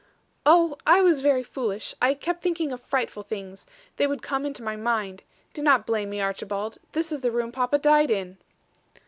"Oh! 0.47 0.77
I 0.87 1.01
was 1.01 1.21
very 1.21 1.43
foolish. 1.43 1.93
I 2.01 2.15
kept 2.15 2.41
thinking 2.41 2.71
of 2.71 2.81
frightful 2.81 3.21
things. 3.21 3.67
They 3.97 4.07
would 4.07 4.23
come 4.23 4.47
into 4.47 4.63
my 4.63 4.75
mind. 4.75 5.21
Do 5.53 5.61
not 5.61 5.85
blame 5.85 6.09
me, 6.09 6.19
Archibald. 6.19 6.79
This 6.93 7.11
is 7.11 7.21
the 7.21 7.31
room 7.31 7.51
papa 7.51 7.77
died 7.77 8.09
in." 8.09 8.39